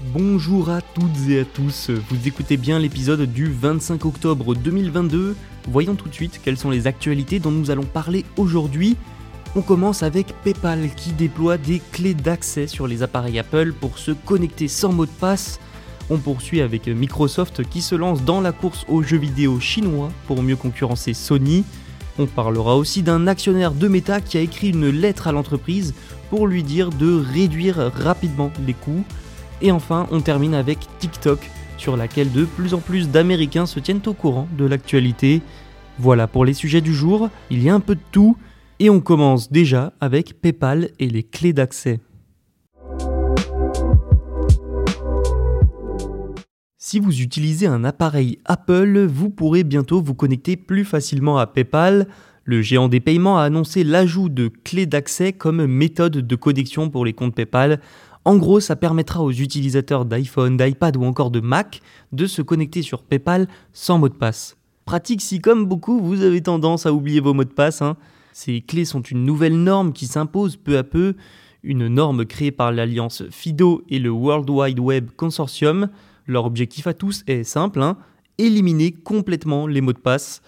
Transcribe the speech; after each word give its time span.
Bonjour 0.00 0.70
à 0.70 0.80
toutes 0.80 1.28
et 1.28 1.40
à 1.40 1.44
tous, 1.44 1.90
vous 1.90 2.28
écoutez 2.28 2.56
bien 2.56 2.78
l'épisode 2.78 3.22
du 3.22 3.50
25 3.50 4.04
octobre 4.04 4.54
2022. 4.54 5.34
Voyons 5.68 5.96
tout 5.96 6.08
de 6.08 6.14
suite 6.14 6.40
quelles 6.40 6.56
sont 6.56 6.70
les 6.70 6.86
actualités 6.86 7.40
dont 7.40 7.50
nous 7.50 7.72
allons 7.72 7.82
parler 7.82 8.24
aujourd'hui. 8.36 8.96
On 9.56 9.60
commence 9.60 10.04
avec 10.04 10.32
PayPal 10.44 10.88
qui 10.94 11.10
déploie 11.10 11.58
des 11.58 11.82
clés 11.90 12.14
d'accès 12.14 12.68
sur 12.68 12.86
les 12.86 13.02
appareils 13.02 13.40
Apple 13.40 13.72
pour 13.72 13.98
se 13.98 14.12
connecter 14.12 14.68
sans 14.68 14.92
mot 14.92 15.04
de 15.04 15.10
passe. 15.10 15.58
On 16.10 16.18
poursuit 16.18 16.60
avec 16.60 16.86
Microsoft 16.86 17.68
qui 17.68 17.82
se 17.82 17.96
lance 17.96 18.22
dans 18.22 18.40
la 18.40 18.52
course 18.52 18.84
aux 18.86 19.02
jeux 19.02 19.18
vidéo 19.18 19.58
chinois 19.58 20.12
pour 20.28 20.44
mieux 20.44 20.56
concurrencer 20.56 21.12
Sony. 21.12 21.64
On 22.20 22.26
parlera 22.26 22.76
aussi 22.76 23.02
d'un 23.02 23.26
actionnaire 23.26 23.72
de 23.72 23.88
Meta 23.88 24.20
qui 24.20 24.38
a 24.38 24.42
écrit 24.42 24.70
une 24.70 24.90
lettre 24.90 25.26
à 25.26 25.32
l'entreprise 25.32 25.92
pour 26.30 26.46
lui 26.46 26.62
dire 26.62 26.90
de 26.90 27.20
réduire 27.32 27.90
rapidement 27.96 28.52
les 28.64 28.74
coûts. 28.74 29.04
Et 29.60 29.72
enfin, 29.72 30.06
on 30.12 30.20
termine 30.20 30.54
avec 30.54 30.78
TikTok, 30.98 31.50
sur 31.76 31.96
laquelle 31.96 32.30
de 32.32 32.44
plus 32.44 32.74
en 32.74 32.78
plus 32.78 33.08
d'Américains 33.08 33.66
se 33.66 33.80
tiennent 33.80 34.02
au 34.06 34.14
courant 34.14 34.48
de 34.56 34.64
l'actualité. 34.64 35.42
Voilà 35.98 36.26
pour 36.26 36.44
les 36.44 36.54
sujets 36.54 36.80
du 36.80 36.94
jour, 36.94 37.28
il 37.50 37.62
y 37.62 37.68
a 37.68 37.74
un 37.74 37.80
peu 37.80 37.96
de 37.96 38.00
tout, 38.12 38.36
et 38.78 38.90
on 38.90 39.00
commence 39.00 39.50
déjà 39.50 39.92
avec 40.00 40.40
PayPal 40.40 40.90
et 41.00 41.08
les 41.08 41.24
clés 41.24 41.52
d'accès. 41.52 42.00
Si 46.80 47.00
vous 47.00 47.20
utilisez 47.20 47.66
un 47.66 47.84
appareil 47.84 48.38
Apple, 48.44 49.04
vous 49.06 49.28
pourrez 49.28 49.64
bientôt 49.64 50.00
vous 50.00 50.14
connecter 50.14 50.56
plus 50.56 50.84
facilement 50.84 51.36
à 51.36 51.46
PayPal. 51.46 52.06
Le 52.44 52.62
géant 52.62 52.88
des 52.88 53.00
paiements 53.00 53.38
a 53.38 53.42
annoncé 53.42 53.84
l'ajout 53.84 54.30
de 54.30 54.48
clés 54.48 54.86
d'accès 54.86 55.34
comme 55.34 55.66
méthode 55.66 56.26
de 56.26 56.36
connexion 56.36 56.88
pour 56.88 57.04
les 57.04 57.12
comptes 57.12 57.34
PayPal. 57.34 57.80
En 58.24 58.36
gros, 58.36 58.60
ça 58.60 58.76
permettra 58.76 59.22
aux 59.22 59.32
utilisateurs 59.32 60.04
d'iPhone, 60.04 60.56
d'iPad 60.56 60.96
ou 60.96 61.04
encore 61.04 61.30
de 61.30 61.40
Mac 61.40 61.80
de 62.12 62.26
se 62.26 62.42
connecter 62.42 62.82
sur 62.82 63.02
PayPal 63.02 63.48
sans 63.72 63.98
mot 63.98 64.08
de 64.08 64.14
passe. 64.14 64.56
Pratique 64.84 65.20
si, 65.22 65.40
comme 65.40 65.66
beaucoup, 65.66 66.00
vous 66.00 66.22
avez 66.22 66.42
tendance 66.42 66.86
à 66.86 66.92
oublier 66.92 67.20
vos 67.20 67.34
mots 67.34 67.44
de 67.44 67.50
passe. 67.50 67.82
hein. 67.82 67.96
Ces 68.32 68.60
clés 68.60 68.84
sont 68.84 69.02
une 69.02 69.24
nouvelle 69.24 69.56
norme 69.56 69.92
qui 69.92 70.06
s'impose 70.06 70.56
peu 70.56 70.78
à 70.78 70.84
peu, 70.84 71.14
une 71.62 71.88
norme 71.88 72.24
créée 72.24 72.52
par 72.52 72.72
l'alliance 72.72 73.22
FIDO 73.30 73.82
et 73.88 73.98
le 73.98 74.10
World 74.10 74.48
Wide 74.48 74.78
Web 74.78 75.10
Consortium. 75.16 75.88
Leur 76.26 76.44
objectif 76.44 76.86
à 76.86 76.94
tous 76.94 77.24
est 77.26 77.44
simple, 77.44 77.82
hein, 77.82 77.96
éliminer 78.38 78.92
complètement 78.92 79.66
les 79.66 79.80
mots 79.80 79.92
de 79.92 79.98
passe. 79.98 80.40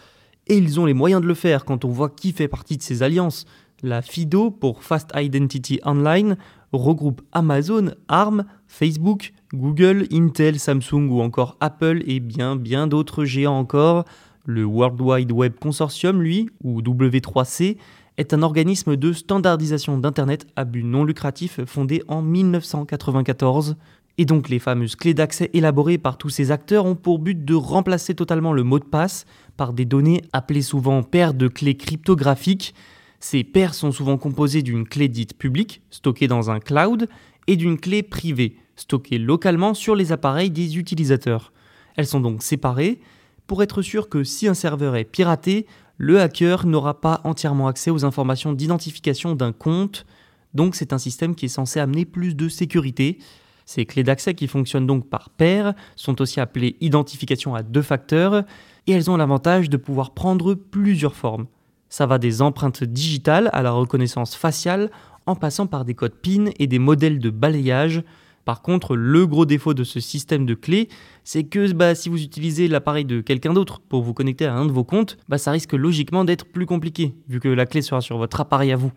Et 0.46 0.56
ils 0.56 0.78
ont 0.80 0.86
les 0.86 0.94
moyens 0.94 1.20
de 1.20 1.26
le 1.26 1.34
faire 1.34 1.64
quand 1.64 1.84
on 1.84 1.88
voit 1.88 2.10
qui 2.10 2.32
fait 2.32 2.48
partie 2.48 2.76
de 2.76 2.82
ces 2.82 3.02
alliances. 3.02 3.44
La 3.82 4.02
FIDO, 4.02 4.50
pour 4.50 4.82
Fast 4.82 5.10
Identity 5.14 5.80
Online, 5.84 6.36
regroupe 6.72 7.22
Amazon, 7.32 7.92
ARM, 8.08 8.44
Facebook, 8.66 9.32
Google, 9.52 10.06
Intel, 10.12 10.58
Samsung 10.58 11.08
ou 11.10 11.20
encore 11.20 11.56
Apple 11.60 12.02
et 12.06 12.20
bien 12.20 12.56
bien 12.56 12.86
d'autres 12.86 13.24
géants 13.24 13.58
encore. 13.58 14.04
Le 14.46 14.64
World 14.64 15.00
Wide 15.00 15.32
Web 15.32 15.54
Consortium, 15.60 16.22
lui, 16.22 16.48
ou 16.64 16.80
W3C, 16.80 17.76
est 18.16 18.34
un 18.34 18.42
organisme 18.42 18.96
de 18.96 19.12
standardisation 19.12 19.98
d'Internet 19.98 20.46
à 20.56 20.64
but 20.64 20.82
non 20.82 21.04
lucratif 21.04 21.64
fondé 21.64 22.02
en 22.08 22.22
1994. 22.22 23.76
Et 24.18 24.24
donc 24.24 24.48
les 24.48 24.58
fameuses 24.58 24.96
clés 24.96 25.14
d'accès 25.14 25.50
élaborées 25.54 25.96
par 25.96 26.18
tous 26.18 26.28
ces 26.28 26.50
acteurs 26.50 26.84
ont 26.84 26.94
pour 26.94 27.18
but 27.18 27.44
de 27.44 27.54
remplacer 27.54 28.14
totalement 28.14 28.52
le 28.52 28.62
mot 28.62 28.78
de 28.78 28.84
passe 28.84 29.24
par 29.56 29.72
des 29.72 29.84
données 29.86 30.22
appelées 30.32 30.62
souvent 30.62 31.02
paires 31.02 31.32
de 31.32 31.48
clés 31.48 31.76
cryptographiques. 31.76 32.74
Ces 33.20 33.44
paires 33.44 33.74
sont 33.74 33.92
souvent 33.92 34.16
composées 34.16 34.62
d'une 34.62 34.88
clé 34.88 35.08
dite 35.08 35.36
publique, 35.36 35.82
stockée 35.90 36.26
dans 36.26 36.50
un 36.50 36.58
cloud, 36.58 37.08
et 37.46 37.56
d'une 37.56 37.78
clé 37.78 38.02
privée, 38.02 38.56
stockée 38.76 39.18
localement 39.18 39.74
sur 39.74 39.94
les 39.94 40.10
appareils 40.12 40.50
des 40.50 40.78
utilisateurs. 40.78 41.52
Elles 41.96 42.06
sont 42.06 42.20
donc 42.20 42.42
séparées 42.42 43.00
pour 43.46 43.62
être 43.62 43.82
sûr 43.82 44.08
que 44.08 44.24
si 44.24 44.48
un 44.48 44.54
serveur 44.54 44.96
est 44.96 45.04
piraté, 45.04 45.66
le 45.98 46.20
hacker 46.20 46.66
n'aura 46.66 47.00
pas 47.00 47.20
entièrement 47.24 47.68
accès 47.68 47.90
aux 47.90 48.04
informations 48.04 48.52
d'identification 48.52 49.34
d'un 49.34 49.52
compte. 49.52 50.06
Donc 50.54 50.74
c'est 50.74 50.92
un 50.92 50.98
système 50.98 51.34
qui 51.34 51.46
est 51.46 51.48
censé 51.48 51.78
amener 51.78 52.04
plus 52.04 52.34
de 52.34 52.48
sécurité. 52.48 53.18
Ces 53.66 53.84
clés 53.84 54.02
d'accès 54.02 54.34
qui 54.34 54.46
fonctionnent 54.46 54.86
donc 54.86 55.10
par 55.10 55.30
paire 55.30 55.74
sont 55.94 56.22
aussi 56.22 56.40
appelées 56.40 56.76
identification 56.80 57.54
à 57.54 57.62
deux 57.62 57.82
facteurs 57.82 58.44
et 58.86 58.92
elles 58.92 59.10
ont 59.10 59.16
l'avantage 59.16 59.68
de 59.68 59.76
pouvoir 59.76 60.14
prendre 60.14 60.54
plusieurs 60.54 61.14
formes. 61.14 61.46
Ça 61.90 62.06
va 62.06 62.18
des 62.18 62.40
empreintes 62.40 62.84
digitales 62.84 63.50
à 63.52 63.62
la 63.62 63.72
reconnaissance 63.72 64.34
faciale 64.34 64.90
en 65.26 65.34
passant 65.34 65.66
par 65.66 65.84
des 65.84 65.94
codes 65.94 66.14
PIN 66.14 66.46
et 66.58 66.66
des 66.66 66.78
modèles 66.78 67.18
de 67.18 67.30
balayage. 67.30 68.02
Par 68.44 68.62
contre, 68.62 68.96
le 68.96 69.26
gros 69.26 69.44
défaut 69.44 69.74
de 69.74 69.84
ce 69.84 70.00
système 70.00 70.46
de 70.46 70.54
clés, 70.54 70.88
c'est 71.24 71.44
que 71.44 71.72
bah, 71.72 71.94
si 71.94 72.08
vous 72.08 72.22
utilisez 72.22 72.68
l'appareil 72.68 73.04
de 73.04 73.20
quelqu'un 73.20 73.52
d'autre 73.52 73.80
pour 73.80 74.02
vous 74.02 74.14
connecter 74.14 74.46
à 74.46 74.54
un 74.54 74.66
de 74.66 74.72
vos 74.72 74.84
comptes, 74.84 75.18
bah, 75.28 75.36
ça 75.36 75.50
risque 75.50 75.72
logiquement 75.72 76.24
d'être 76.24 76.46
plus 76.46 76.64
compliqué, 76.64 77.14
vu 77.28 77.38
que 77.38 77.48
la 77.48 77.66
clé 77.66 77.82
sera 77.82 78.00
sur 78.00 78.18
votre 78.18 78.40
appareil 78.40 78.72
à 78.72 78.76
vous. 78.76 78.92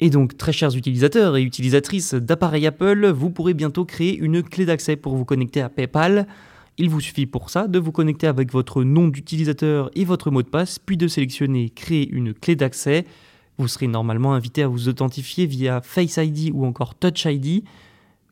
Et 0.00 0.10
donc, 0.10 0.36
très 0.36 0.52
chers 0.52 0.76
utilisateurs 0.76 1.36
et 1.36 1.42
utilisatrices 1.42 2.14
d'appareils 2.14 2.66
Apple, 2.66 3.06
vous 3.10 3.30
pourrez 3.30 3.54
bientôt 3.54 3.84
créer 3.84 4.16
une 4.16 4.42
clé 4.42 4.66
d'accès 4.66 4.96
pour 4.96 5.16
vous 5.16 5.24
connecter 5.24 5.60
à 5.60 5.68
PayPal. 5.68 6.26
Il 6.82 6.90
vous 6.90 7.00
suffit 7.00 7.26
pour 7.26 7.48
ça 7.48 7.68
de 7.68 7.78
vous 7.78 7.92
connecter 7.92 8.26
avec 8.26 8.50
votre 8.50 8.82
nom 8.82 9.06
d'utilisateur 9.06 9.88
et 9.94 10.04
votre 10.04 10.32
mot 10.32 10.42
de 10.42 10.48
passe, 10.48 10.80
puis 10.80 10.96
de 10.96 11.06
sélectionner 11.06 11.70
Créer 11.70 12.10
une 12.10 12.34
clé 12.34 12.56
d'accès. 12.56 13.06
Vous 13.56 13.68
serez 13.68 13.86
normalement 13.86 14.34
invité 14.34 14.64
à 14.64 14.66
vous 14.66 14.88
authentifier 14.88 15.46
via 15.46 15.80
Face 15.80 16.16
ID 16.16 16.50
ou 16.52 16.66
encore 16.66 16.96
Touch 16.96 17.24
ID, 17.24 17.62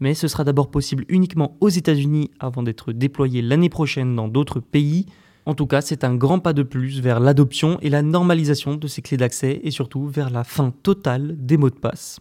mais 0.00 0.14
ce 0.14 0.26
sera 0.26 0.42
d'abord 0.42 0.68
possible 0.68 1.04
uniquement 1.08 1.56
aux 1.60 1.68
États-Unis 1.68 2.32
avant 2.40 2.64
d'être 2.64 2.90
déployé 2.90 3.40
l'année 3.40 3.68
prochaine 3.68 4.16
dans 4.16 4.26
d'autres 4.26 4.58
pays. 4.58 5.06
En 5.46 5.54
tout 5.54 5.68
cas, 5.68 5.80
c'est 5.80 6.02
un 6.02 6.16
grand 6.16 6.40
pas 6.40 6.52
de 6.52 6.64
plus 6.64 7.00
vers 7.00 7.20
l'adoption 7.20 7.78
et 7.82 7.88
la 7.88 8.02
normalisation 8.02 8.74
de 8.74 8.88
ces 8.88 9.00
clés 9.00 9.16
d'accès 9.16 9.60
et 9.62 9.70
surtout 9.70 10.08
vers 10.08 10.28
la 10.30 10.42
fin 10.42 10.72
totale 10.82 11.36
des 11.38 11.56
mots 11.56 11.70
de 11.70 11.76
passe. 11.76 12.18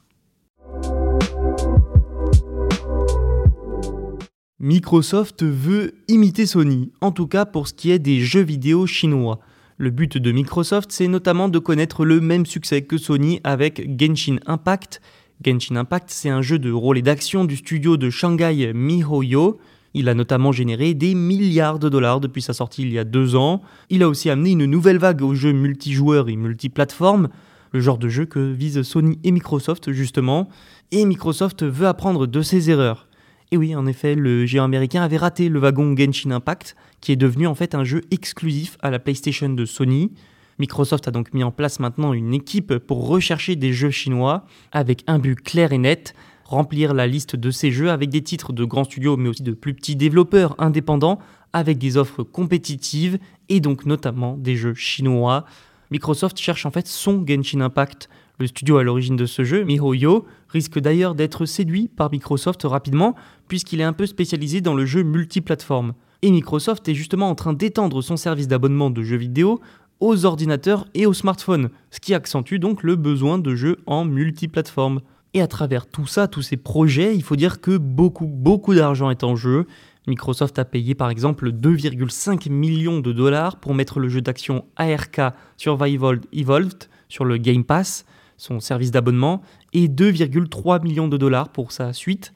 Microsoft 4.61 5.41
veut 5.45 5.93
imiter 6.09 6.45
Sony, 6.45 6.91
en 6.99 7.13
tout 7.13 7.27
cas 7.27 7.45
pour 7.45 7.69
ce 7.69 7.73
qui 7.73 7.91
est 7.91 7.99
des 7.99 8.19
jeux 8.19 8.41
vidéo 8.41 8.85
chinois. 8.85 9.39
Le 9.77 9.89
but 9.89 10.17
de 10.17 10.33
Microsoft, 10.33 10.91
c'est 10.91 11.07
notamment 11.07 11.47
de 11.47 11.59
connaître 11.59 12.03
le 12.03 12.19
même 12.19 12.45
succès 12.45 12.81
que 12.81 12.97
Sony 12.97 13.39
avec 13.45 13.89
Genshin 13.97 14.35
Impact. 14.47 14.99
Genshin 15.41 15.77
Impact, 15.77 16.09
c'est 16.09 16.27
un 16.27 16.41
jeu 16.41 16.59
de 16.59 16.73
rôle 16.73 16.97
et 16.97 17.01
d'action 17.01 17.45
du 17.45 17.55
studio 17.55 17.95
de 17.95 18.09
Shanghai 18.09 18.73
MiHoYo. 18.73 19.59
Il 19.93 20.09
a 20.09 20.13
notamment 20.13 20.51
généré 20.51 20.93
des 20.93 21.15
milliards 21.15 21.79
de 21.79 21.87
dollars 21.87 22.19
depuis 22.19 22.41
sa 22.41 22.51
sortie 22.51 22.81
il 22.81 22.91
y 22.91 22.99
a 22.99 23.05
deux 23.05 23.37
ans. 23.37 23.61
Il 23.89 24.03
a 24.03 24.09
aussi 24.09 24.29
amené 24.29 24.51
une 24.51 24.65
nouvelle 24.65 24.97
vague 24.97 25.21
aux 25.21 25.35
jeux 25.35 25.53
multijoueurs 25.53 26.27
et 26.27 26.35
multiplateformes, 26.35 27.29
le 27.71 27.79
genre 27.79 27.97
de 27.97 28.09
jeu 28.09 28.25
que 28.25 28.51
visent 28.51 28.81
Sony 28.81 29.19
et 29.23 29.31
Microsoft 29.31 29.93
justement. 29.93 30.49
Et 30.91 31.05
Microsoft 31.05 31.63
veut 31.63 31.87
apprendre 31.87 32.27
de 32.27 32.41
ses 32.41 32.69
erreurs. 32.69 33.08
Et 33.51 33.57
oui, 33.57 33.75
en 33.75 33.87
effet, 33.87 34.13
le 34.13 34.45
géant 34.45 34.65
américain 34.65 35.01
avait 35.01 35.17
raté 35.17 35.49
le 35.49 35.59
wagon 35.59 35.95
Genshin 35.97 36.31
Impact, 36.31 36.75
qui 37.01 37.11
est 37.11 37.15
devenu 37.15 37.47
en 37.47 37.55
fait 37.55 37.73
un 37.73 37.83
jeu 37.83 38.01
exclusif 38.11 38.77
à 38.81 38.91
la 38.91 38.99
PlayStation 38.99 39.49
de 39.49 39.65
Sony. 39.65 40.11
Microsoft 40.59 41.07
a 41.07 41.11
donc 41.11 41.33
mis 41.33 41.43
en 41.43 41.51
place 41.51 41.79
maintenant 41.79 42.13
une 42.13 42.33
équipe 42.33 42.77
pour 42.77 43.07
rechercher 43.07 43.55
des 43.55 43.73
jeux 43.73 43.89
chinois 43.89 44.45
avec 44.71 45.03
un 45.07 45.17
but 45.17 45.35
clair 45.35 45.71
et 45.71 45.77
net, 45.79 46.13
remplir 46.43 46.93
la 46.93 47.07
liste 47.07 47.35
de 47.35 47.49
ces 47.49 47.71
jeux 47.71 47.89
avec 47.89 48.09
des 48.09 48.21
titres 48.21 48.53
de 48.53 48.65
grands 48.65 48.83
studios 48.83 49.17
mais 49.17 49.29
aussi 49.29 49.43
de 49.43 49.53
plus 49.53 49.73
petits 49.73 49.95
développeurs 49.95 50.55
indépendants 50.59 51.19
avec 51.53 51.77
des 51.77 51.97
offres 51.97 52.23
compétitives 52.23 53.17
et 53.47 53.61
donc 53.61 53.85
notamment 53.85 54.35
des 54.37 54.57
jeux 54.57 54.75
chinois. 54.75 55.45
Microsoft 55.89 56.37
cherche 56.37 56.65
en 56.65 56.71
fait 56.71 56.87
son 56.87 57.25
Genshin 57.25 57.61
Impact. 57.61 58.09
Le 58.39 58.47
studio 58.47 58.77
à 58.77 58.83
l'origine 58.83 59.17
de 59.17 59.25
ce 59.25 59.43
jeu, 59.43 59.65
MiHoYo, 59.65 60.25
risque 60.47 60.79
d'ailleurs 60.79 61.13
d'être 61.13 61.45
séduit 61.45 61.89
par 61.89 62.09
Microsoft 62.09 62.61
rapidement 62.63 63.13
puisqu'il 63.49 63.81
est 63.81 63.83
un 63.83 63.91
peu 63.91 64.05
spécialisé 64.05 64.61
dans 64.61 64.75
le 64.75 64.85
jeu 64.85 65.03
multiplateforme. 65.03 65.93
Et 66.21 66.31
Microsoft 66.31 66.87
est 66.87 66.93
justement 66.93 67.29
en 67.29 67.35
train 67.35 67.51
d'étendre 67.51 68.01
son 68.01 68.15
service 68.15 68.47
d'abonnement 68.47 68.91
de 68.91 69.03
jeux 69.03 69.17
vidéo 69.17 69.59
aux 69.99 70.25
ordinateurs 70.25 70.85
et 70.93 71.05
aux 71.05 71.13
smartphones, 71.13 71.69
ce 71.91 71.99
qui 71.99 72.13
accentue 72.13 72.59
donc 72.59 72.83
le 72.83 72.95
besoin 72.95 73.39
de 73.39 73.55
jeux 73.55 73.75
en 73.85 74.05
multiplateforme. 74.05 75.01
Et 75.33 75.41
à 75.41 75.47
travers 75.47 75.85
tout 75.85 76.07
ça, 76.07 76.29
tous 76.29 76.41
ces 76.41 76.55
projets, 76.55 77.17
il 77.17 77.23
faut 77.23 77.35
dire 77.35 77.59
que 77.59 77.77
beaucoup, 77.77 78.25
beaucoup 78.25 78.73
d'argent 78.73 79.09
est 79.09 79.25
en 79.25 79.35
jeu. 79.35 79.67
Microsoft 80.07 80.57
a 80.59 80.63
payé 80.63 80.95
par 80.95 81.09
exemple 81.09 81.51
2,5 81.51 82.49
millions 82.49 83.01
de 83.01 83.11
dollars 83.11 83.57
pour 83.57 83.73
mettre 83.73 83.99
le 83.99 84.07
jeu 84.07 84.21
d'action 84.21 84.63
ARK 84.77 85.19
Survival 85.57 86.21
Evolved 86.31 86.87
sur 87.09 87.25
le 87.25 87.35
Game 87.35 87.65
Pass, 87.65 88.05
son 88.39 88.59
service 88.59 88.89
d'abonnement, 88.89 89.43
et 89.73 89.87
2,3 89.87 90.81
millions 90.81 91.07
de 91.07 91.17
dollars 91.17 91.49
pour 91.49 91.71
sa 91.71 91.93
suite. 91.93 92.33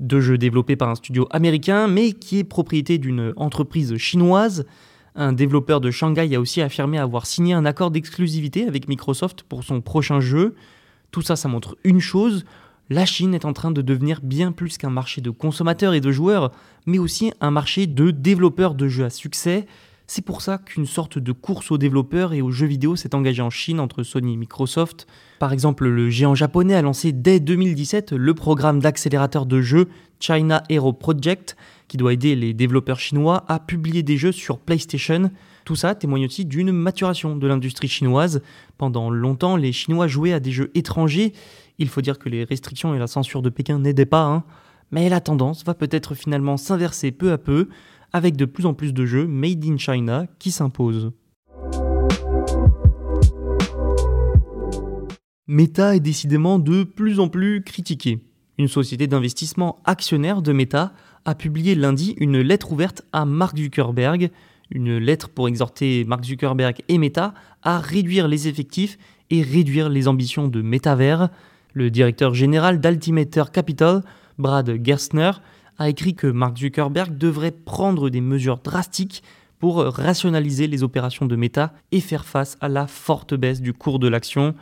Deux 0.00 0.20
jeux 0.20 0.38
développés 0.38 0.74
par 0.74 0.88
un 0.88 0.96
studio 0.96 1.28
américain, 1.30 1.86
mais 1.86 2.12
qui 2.12 2.38
est 2.40 2.44
propriété 2.44 2.98
d'une 2.98 3.32
entreprise 3.36 3.96
chinoise. 3.96 4.66
Un 5.14 5.32
développeur 5.32 5.80
de 5.80 5.92
Shanghai 5.92 6.34
a 6.34 6.40
aussi 6.40 6.60
affirmé 6.60 6.98
avoir 6.98 7.26
signé 7.26 7.54
un 7.54 7.64
accord 7.64 7.92
d'exclusivité 7.92 8.66
avec 8.66 8.88
Microsoft 8.88 9.44
pour 9.44 9.62
son 9.62 9.80
prochain 9.80 10.18
jeu. 10.18 10.56
Tout 11.12 11.22
ça, 11.22 11.36
ça 11.36 11.48
montre 11.48 11.76
une 11.84 12.00
chose, 12.00 12.44
la 12.90 13.06
Chine 13.06 13.34
est 13.34 13.46
en 13.46 13.54
train 13.54 13.70
de 13.70 13.80
devenir 13.80 14.20
bien 14.22 14.52
plus 14.52 14.76
qu'un 14.76 14.90
marché 14.90 15.22
de 15.22 15.30
consommateurs 15.30 15.94
et 15.94 16.00
de 16.00 16.12
joueurs, 16.12 16.50
mais 16.86 16.98
aussi 16.98 17.32
un 17.40 17.50
marché 17.50 17.86
de 17.86 18.10
développeurs 18.10 18.74
de 18.74 18.88
jeux 18.88 19.06
à 19.06 19.10
succès. 19.10 19.66
C'est 20.06 20.24
pour 20.24 20.42
ça 20.42 20.58
qu'une 20.58 20.84
sorte 20.84 21.18
de 21.18 21.32
course 21.32 21.70
aux 21.70 21.78
développeurs 21.78 22.34
et 22.34 22.42
aux 22.42 22.50
jeux 22.50 22.66
vidéo 22.66 22.94
s'est 22.94 23.14
engagée 23.14 23.40
en 23.40 23.48
Chine 23.48 23.80
entre 23.80 24.02
Sony 24.02 24.34
et 24.34 24.36
Microsoft. 24.36 25.06
Par 25.38 25.52
exemple, 25.52 25.88
le 25.88 26.10
géant 26.10 26.34
japonais 26.34 26.74
a 26.74 26.82
lancé 26.82 27.12
dès 27.12 27.40
2017 27.40 28.12
le 28.12 28.34
programme 28.34 28.80
d'accélérateur 28.80 29.46
de 29.46 29.62
jeux 29.62 29.88
China 30.20 30.62
Hero 30.68 30.92
Project, 30.92 31.56
qui 31.88 31.96
doit 31.96 32.12
aider 32.12 32.36
les 32.36 32.52
développeurs 32.52 33.00
chinois 33.00 33.44
à 33.48 33.58
publier 33.58 34.02
des 34.02 34.18
jeux 34.18 34.32
sur 34.32 34.58
PlayStation. 34.58 35.30
Tout 35.64 35.76
ça 35.76 35.94
témoigne 35.94 36.26
aussi 36.26 36.44
d'une 36.44 36.72
maturation 36.72 37.36
de 37.36 37.46
l'industrie 37.46 37.88
chinoise. 37.88 38.42
Pendant 38.76 39.08
longtemps, 39.08 39.56
les 39.56 39.72
Chinois 39.72 40.06
jouaient 40.06 40.32
à 40.32 40.40
des 40.40 40.52
jeux 40.52 40.70
étrangers. 40.74 41.32
Il 41.78 41.88
faut 41.88 42.02
dire 42.02 42.18
que 42.18 42.28
les 42.28 42.44
restrictions 42.44 42.94
et 42.94 42.98
la 42.98 43.06
censure 43.06 43.40
de 43.40 43.48
Pékin 43.48 43.78
n'aidaient 43.78 44.04
pas, 44.04 44.24
hein. 44.24 44.44
mais 44.90 45.08
la 45.08 45.20
tendance 45.20 45.64
va 45.64 45.74
peut-être 45.74 46.14
finalement 46.14 46.58
s'inverser 46.58 47.10
peu 47.10 47.32
à 47.32 47.38
peu, 47.38 47.68
avec 48.14 48.36
de 48.36 48.44
plus 48.44 48.64
en 48.64 48.74
plus 48.74 48.94
de 48.94 49.04
jeux 49.04 49.26
made 49.26 49.64
in 49.66 49.76
China 49.76 50.26
qui 50.38 50.52
s'imposent. 50.52 51.10
Meta 55.48 55.96
est 55.96 56.00
décidément 56.00 56.60
de 56.60 56.84
plus 56.84 57.18
en 57.18 57.28
plus 57.28 57.62
critiquée. 57.62 58.20
Une 58.56 58.68
société 58.68 59.08
d'investissement 59.08 59.80
actionnaire 59.84 60.42
de 60.42 60.52
Meta 60.52 60.92
a 61.24 61.34
publié 61.34 61.74
lundi 61.74 62.14
une 62.18 62.40
lettre 62.40 62.72
ouverte 62.72 63.02
à 63.12 63.24
Mark 63.24 63.58
Zuckerberg, 63.58 64.30
une 64.70 64.96
lettre 64.96 65.28
pour 65.28 65.48
exhorter 65.48 66.04
Mark 66.04 66.24
Zuckerberg 66.24 66.82
et 66.86 66.98
Meta 66.98 67.34
à 67.64 67.80
réduire 67.80 68.28
les 68.28 68.46
effectifs 68.46 68.96
et 69.30 69.42
réduire 69.42 69.88
les 69.88 70.06
ambitions 70.06 70.46
de 70.46 70.62
Metaverse. 70.62 71.30
Le 71.72 71.90
directeur 71.90 72.32
général 72.32 72.80
d'Altimeter 72.80 73.50
Capital, 73.52 74.04
Brad 74.38 74.78
Gerstner, 74.84 75.32
a 75.78 75.88
écrit 75.88 76.14
que 76.14 76.26
Mark 76.26 76.56
Zuckerberg 76.58 77.16
devrait 77.16 77.50
prendre 77.50 78.10
des 78.10 78.20
mesures 78.20 78.58
drastiques 78.58 79.22
pour 79.58 79.78
rationaliser 79.78 80.66
les 80.66 80.82
opérations 80.82 81.26
de 81.26 81.36
Meta 81.36 81.72
et 81.90 82.00
faire 82.00 82.24
face 82.24 82.56
à 82.60 82.68
la 82.68 82.86
forte 82.86 83.34
baisse 83.34 83.60
du 83.60 83.72
cours 83.72 83.98
de 83.98 84.08
l'action. 84.08 84.54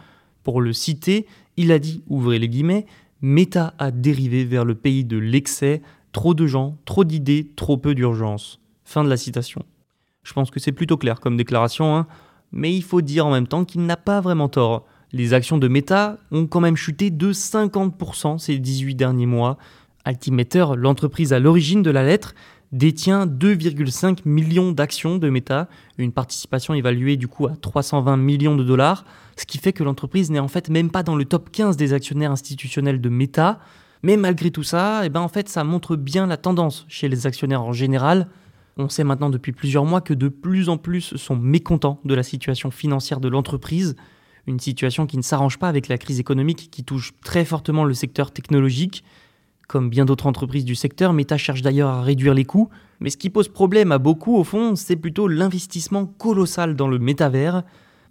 Pour 0.45 0.61
le 0.61 0.73
citer, 0.73 1.27
il 1.57 1.73
a 1.73 1.79
dit, 1.79 2.03
ouvrez 2.09 2.39
les 2.39 2.49
guillemets, 2.49 2.87
Meta 3.21 3.75
a 3.79 3.91
dérivé 3.91 4.45
vers 4.45 4.65
le 4.65 4.75
pays 4.75 5.05
de 5.05 5.17
l'excès, 5.17 5.83
trop 6.13 6.35
de 6.35 6.47
gens, 6.47 6.79
trop 6.85 7.05
d'idées, 7.05 7.53
trop 7.57 7.77
peu 7.77 7.95
d'urgence. 7.95 8.61
Fin 8.85 9.05
de 9.05 9.09
la 9.09 9.17
citation. 9.17 9.65
Je 10.23 10.33
pense 10.33 10.51
que 10.51 10.61
c'est 10.61 10.73
plutôt 10.73 10.97
clair 10.97 11.21
comme 11.21 11.37
déclaration, 11.37 11.97
hein, 11.97 12.07
mais 12.53 12.75
il 12.75 12.83
faut 12.83 13.01
dire 13.01 13.27
en 13.27 13.33
même 13.33 13.47
temps 13.47 13.65
qu'il 13.65 13.85
n'a 13.87 13.97
pas 13.97 14.21
vraiment 14.21 14.49
tort. 14.49 14.87
Les 15.13 15.35
actions 15.35 15.59
de 15.59 15.69
Meta 15.69 16.19
ont 16.31 16.47
quand 16.47 16.61
même 16.61 16.77
chuté 16.77 17.11
de 17.11 17.33
50% 17.33 18.39
ces 18.39 18.59
18 18.59 18.95
derniers 18.95 19.27
mois. 19.27 19.59
Altimeter, 20.05 20.67
l'entreprise 20.77 21.33
à 21.33 21.39
l'origine 21.39 21.83
de 21.83 21.91
la 21.91 22.03
lettre, 22.03 22.35
détient 22.73 23.27
2,5 23.27 24.21
millions 24.25 24.73
d'actions 24.73 25.19
de 25.19 25.29
Meta, 25.29 25.69
une 25.99 26.13
participation 26.13 26.75
évaluée 26.75 27.17
du 27.17 27.29
coup 27.29 27.47
à 27.47 27.55
320 27.55 28.17
millions 28.17 28.57
de 28.57 28.65
dollars, 28.65 29.05
ce 29.37 29.45
qui 29.45 29.59
fait 29.59 29.73
que 29.73 29.85
l'entreprise 29.85 30.31
n'est 30.31 30.39
en 30.39 30.49
fait 30.49 30.71
même 30.71 30.91
pas 30.91 31.03
dans 31.03 31.15
le 31.15 31.25
top 31.25 31.51
15 31.51 31.77
des 31.77 31.93
actionnaires 31.93 32.33
institutionnels 32.33 33.01
de 33.01 33.09
Meta. 33.09 33.61
Mais 34.03 34.17
malgré 34.17 34.51
tout 34.51 34.63
ça, 34.63 35.03
eh 35.05 35.11
ben 35.11 35.21
en 35.21 35.29
fait, 35.29 35.49
ça 35.49 35.65
montre 35.65 35.97
bien 35.97 36.27
la 36.27 36.37
tendance 36.37 36.87
chez 36.89 37.09
les 37.09 37.27
actionnaires 37.27 37.63
en 37.63 37.73
général. 37.73 38.29
On 38.79 38.89
sait 38.89 39.05
maintenant 39.05 39.31
depuis 39.31 39.53
plusieurs 39.53 39.85
mois 39.85 40.01
que 40.01 40.15
de 40.15 40.29
plus 40.29 40.69
en 40.71 40.79
plus 40.79 41.17
sont 41.17 41.37
mécontents 41.37 42.01
de 42.05 42.15
la 42.15 42.23
situation 42.23 42.71
financière 42.71 43.21
de 43.21 43.29
l'entreprise, 43.29 43.97
une 44.47 44.59
situation 44.59 45.07
qui 45.07 45.19
ne 45.19 45.23
s'arrange 45.23 45.59
pas 45.59 45.69
avec 45.69 45.89
la 45.89 45.99
crise 45.99 46.19
économique 46.19 46.71
qui 46.71 46.83
touche 46.83 47.13
très 47.23 47.45
fortement 47.45 47.85
le 47.85 47.95
secteur 47.95 48.33
technologique. 48.33 49.05
Comme 49.73 49.89
bien 49.89 50.05
d'autres 50.05 50.27
entreprises 50.27 50.67
du 50.67 50.75
secteur, 50.75 51.15
Meta 51.15 51.39
cherche 51.39 51.63
d'ailleurs 51.63 51.89
à 51.89 52.03
réduire 52.03 52.35
les 52.35 52.45
coûts, 52.45 52.69
mais 53.01 53.09
ce 53.09 53.17
qui 53.17 53.31
pose 53.31 53.49
problème 53.49 53.91
à 53.91 53.97
beaucoup 53.97 54.37
au 54.37 54.45
fond, 54.45 54.77
c'est 54.77 54.97
plutôt 54.97 55.29
l'investissement 55.29 56.05
colossal 56.05 56.77
dans 56.77 56.89
le 56.89 56.99
métavers, 56.99 57.63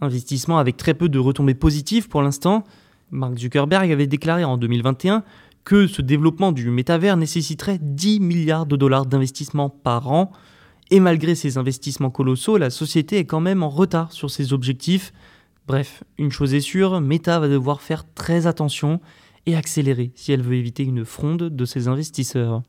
investissement 0.02 0.58
avec 0.58 0.76
très 0.76 0.96
peu 0.96 1.08
de 1.08 1.20
retombées 1.20 1.54
positives 1.54 2.10
pour 2.10 2.24
l'instant. 2.24 2.64
Mark 3.12 3.38
Zuckerberg 3.38 3.92
avait 3.92 4.08
déclaré 4.08 4.44
en 4.44 4.58
2021 4.58 5.24
que 5.64 5.86
ce 5.86 6.02
développement 6.02 6.52
du 6.52 6.68
métavers 6.72 7.16
nécessiterait 7.16 7.78
10 7.80 8.22
milliards 8.22 8.66
de 8.66 8.76
dollars 8.76 9.06
d'investissement 9.06 9.70
par 9.70 10.12
an, 10.12 10.32
et 10.90 11.00
malgré 11.00 11.36
ces 11.36 11.60
investissements 11.60 12.10
colossaux, 12.10 12.58
la 12.58 12.72
société 12.72 13.20
est 13.20 13.26
quand 13.26 13.40
même 13.40 13.62
en 13.62 13.70
retard 13.70 14.14
sur 14.14 14.32
ses 14.32 14.52
objectifs. 14.52 15.14
Bref, 15.68 16.04
une 16.18 16.32
chose 16.32 16.56
est 16.56 16.60
sûre, 16.60 17.02
Meta 17.02 17.40
va 17.40 17.48
devoir 17.48 17.82
faire 17.82 18.04
très 18.16 18.48
attention 18.48 19.00
et 19.46 19.56
accélérer 19.56 20.12
si 20.16 20.32
elle 20.32 20.42
veut 20.42 20.56
éviter 20.56 20.84
une 20.84 21.06
fronde 21.06 21.50
de 21.50 21.66
ses 21.66 21.88
investisseurs. 21.88 22.62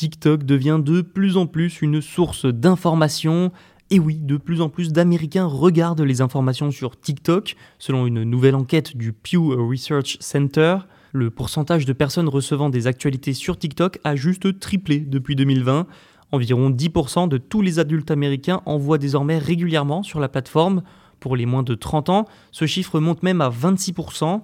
TikTok 0.00 0.44
devient 0.44 0.80
de 0.82 1.02
plus 1.02 1.36
en 1.36 1.46
plus 1.46 1.82
une 1.82 2.00
source 2.00 2.46
d'informations. 2.46 3.52
Et 3.90 3.98
oui, 3.98 4.16
de 4.16 4.38
plus 4.38 4.62
en 4.62 4.70
plus 4.70 4.92
d'Américains 4.92 5.44
regardent 5.44 6.00
les 6.00 6.22
informations 6.22 6.70
sur 6.70 6.98
TikTok, 6.98 7.54
selon 7.78 8.06
une 8.06 8.22
nouvelle 8.22 8.54
enquête 8.54 8.96
du 8.96 9.12
Pew 9.12 9.52
Research 9.54 10.16
Center. 10.20 10.78
Le 11.12 11.30
pourcentage 11.30 11.84
de 11.84 11.92
personnes 11.92 12.28
recevant 12.28 12.70
des 12.70 12.86
actualités 12.86 13.34
sur 13.34 13.58
TikTok 13.58 13.98
a 14.04 14.16
juste 14.16 14.58
triplé 14.58 15.00
depuis 15.00 15.36
2020. 15.36 15.86
Environ 16.32 16.70
10% 16.70 17.28
de 17.28 17.36
tous 17.36 17.60
les 17.60 17.78
adultes 17.78 18.10
américains 18.10 18.62
envoient 18.64 18.96
désormais 18.96 19.36
régulièrement 19.36 20.02
sur 20.02 20.20
la 20.20 20.28
plateforme. 20.28 20.82
Pour 21.20 21.36
les 21.36 21.46
moins 21.46 21.62
de 21.62 21.74
30 21.74 22.08
ans, 22.08 22.26
ce 22.50 22.66
chiffre 22.66 22.98
monte 22.98 23.22
même 23.22 23.40
à 23.40 23.50
26%. 23.50 24.42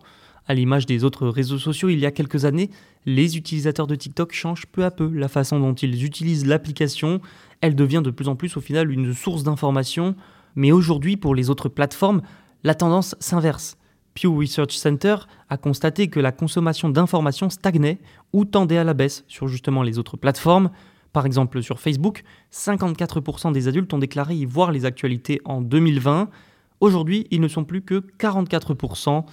À 0.48 0.54
l'image 0.54 0.86
des 0.86 1.02
autres 1.02 1.26
réseaux 1.26 1.58
sociaux, 1.58 1.88
il 1.88 1.98
y 1.98 2.06
a 2.06 2.12
quelques 2.12 2.44
années, 2.44 2.70
les 3.04 3.36
utilisateurs 3.36 3.86
de 3.86 3.96
TikTok 3.96 4.32
changent 4.32 4.66
peu 4.66 4.84
à 4.84 4.90
peu 4.90 5.08
la 5.08 5.28
façon 5.28 5.58
dont 5.58 5.74
ils 5.74 6.04
utilisent 6.04 6.46
l'application. 6.46 7.20
Elle 7.60 7.74
devient 7.74 8.02
de 8.04 8.10
plus 8.10 8.28
en 8.28 8.36
plus 8.36 8.56
au 8.56 8.60
final 8.60 8.92
une 8.92 9.12
source 9.12 9.42
d'information. 9.42 10.14
Mais 10.54 10.70
aujourd'hui, 10.70 11.16
pour 11.16 11.34
les 11.34 11.50
autres 11.50 11.68
plateformes, 11.68 12.22
la 12.62 12.74
tendance 12.74 13.16
s'inverse. 13.18 13.76
Pew 14.14 14.28
Research 14.28 14.72
Center 14.72 15.16
a 15.48 15.56
constaté 15.56 16.08
que 16.08 16.20
la 16.20 16.32
consommation 16.32 16.88
d'informations 16.88 17.50
stagnait 17.50 17.98
ou 18.32 18.44
tendait 18.44 18.78
à 18.78 18.84
la 18.84 18.94
baisse 18.94 19.24
sur 19.28 19.48
justement 19.48 19.82
les 19.82 19.98
autres 19.98 20.16
plateformes. 20.16 20.70
Par 21.12 21.26
exemple, 21.26 21.62
sur 21.62 21.80
Facebook, 21.80 22.24
54% 22.52 23.52
des 23.52 23.68
adultes 23.68 23.92
ont 23.92 23.98
déclaré 23.98 24.34
y 24.34 24.44
voir 24.44 24.72
les 24.72 24.84
actualités 24.84 25.40
en 25.44 25.60
2020. 25.60 26.28
Aujourd'hui, 26.80 27.26
ils 27.30 27.40
ne 27.40 27.48
sont 27.48 27.64
plus 27.64 27.82
que 27.82 28.04
44%. 28.18 29.24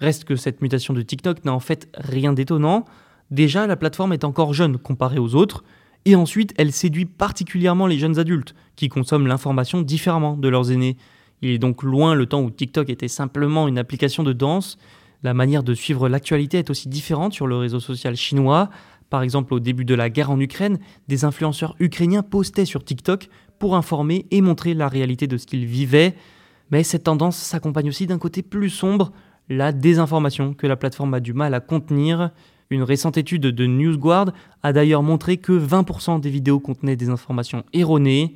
Reste 0.00 0.24
que 0.24 0.36
cette 0.36 0.62
mutation 0.62 0.94
de 0.94 1.02
TikTok 1.02 1.44
n'a 1.44 1.52
en 1.52 1.60
fait 1.60 1.88
rien 1.94 2.32
d'étonnant. 2.32 2.84
Déjà, 3.30 3.66
la 3.66 3.76
plateforme 3.76 4.12
est 4.12 4.24
encore 4.24 4.54
jeune 4.54 4.78
comparée 4.78 5.18
aux 5.18 5.34
autres. 5.34 5.64
Et 6.04 6.14
ensuite, 6.14 6.54
elle 6.56 6.72
séduit 6.72 7.06
particulièrement 7.06 7.88
les 7.88 7.98
jeunes 7.98 8.18
adultes, 8.18 8.54
qui 8.76 8.88
consomment 8.88 9.26
l'information 9.26 9.82
différemment 9.82 10.36
de 10.36 10.48
leurs 10.48 10.70
aînés. 10.70 10.96
Il 11.42 11.50
est 11.50 11.58
donc 11.58 11.82
loin 11.82 12.14
le 12.14 12.26
temps 12.26 12.42
où 12.42 12.50
TikTok 12.50 12.88
était 12.90 13.08
simplement 13.08 13.66
une 13.66 13.78
application 13.78 14.22
de 14.22 14.32
danse. 14.32 14.78
La 15.22 15.34
manière 15.34 15.64
de 15.64 15.74
suivre 15.74 16.08
l'actualité 16.08 16.58
est 16.58 16.70
aussi 16.70 16.88
différente 16.88 17.32
sur 17.32 17.48
le 17.48 17.56
réseau 17.56 17.80
social 17.80 18.14
chinois. 18.14 18.70
Par 19.10 19.22
exemple, 19.22 19.54
au 19.54 19.60
début 19.60 19.84
de 19.84 19.94
la 19.94 20.10
guerre 20.10 20.30
en 20.30 20.38
Ukraine, 20.38 20.78
des 21.08 21.24
influenceurs 21.24 21.74
ukrainiens 21.80 22.22
postaient 22.22 22.64
sur 22.64 22.84
TikTok 22.84 23.28
pour 23.58 23.74
informer 23.74 24.26
et 24.30 24.40
montrer 24.40 24.74
la 24.74 24.88
réalité 24.88 25.26
de 25.26 25.36
ce 25.36 25.46
qu'ils 25.46 25.66
vivaient. 25.66 26.14
Mais 26.70 26.82
cette 26.82 27.04
tendance 27.04 27.36
s'accompagne 27.36 27.88
aussi 27.88 28.06
d'un 28.06 28.18
côté 28.18 28.42
plus 28.42 28.70
sombre, 28.70 29.12
la 29.48 29.72
désinformation 29.72 30.54
que 30.54 30.66
la 30.66 30.76
plateforme 30.76 31.14
a 31.14 31.20
du 31.20 31.32
mal 31.32 31.54
à 31.54 31.60
contenir. 31.60 32.30
Une 32.70 32.82
récente 32.82 33.16
étude 33.16 33.42
de 33.42 33.66
NewsGuard 33.66 34.32
a 34.62 34.72
d'ailleurs 34.72 35.04
montré 35.04 35.36
que 35.36 35.52
20% 35.52 36.20
des 36.20 36.30
vidéos 36.30 36.58
contenaient 36.58 36.96
des 36.96 37.10
informations 37.10 37.64
erronées. 37.72 38.34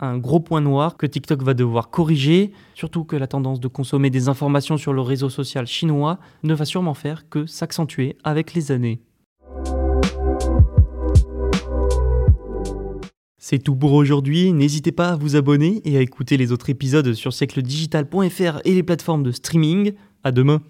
Un 0.00 0.18
gros 0.18 0.40
point 0.40 0.60
noir 0.60 0.96
que 0.96 1.06
TikTok 1.06 1.42
va 1.42 1.54
devoir 1.54 1.90
corriger, 1.90 2.52
surtout 2.74 3.04
que 3.04 3.16
la 3.16 3.26
tendance 3.26 3.60
de 3.60 3.68
consommer 3.68 4.10
des 4.10 4.28
informations 4.28 4.76
sur 4.76 4.92
le 4.92 5.00
réseau 5.00 5.28
social 5.28 5.66
chinois 5.66 6.18
ne 6.44 6.54
va 6.54 6.64
sûrement 6.64 6.94
faire 6.94 7.28
que 7.28 7.46
s'accentuer 7.46 8.16
avec 8.24 8.54
les 8.54 8.70
années. 8.72 9.00
C'est 13.50 13.60
tout 13.60 13.74
pour 13.74 13.94
aujourd'hui, 13.94 14.52
n'hésitez 14.52 14.92
pas 14.92 15.08
à 15.08 15.16
vous 15.16 15.34
abonner 15.34 15.80
et 15.86 15.96
à 15.96 16.02
écouter 16.02 16.36
les 16.36 16.52
autres 16.52 16.68
épisodes 16.68 17.14
sur 17.14 17.32
siècledigital.fr 17.32 18.60
et 18.66 18.74
les 18.74 18.82
plateformes 18.82 19.22
de 19.22 19.32
streaming. 19.32 19.94
À 20.22 20.32
demain 20.32 20.60